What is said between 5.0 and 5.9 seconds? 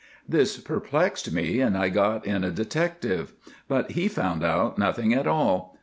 at all.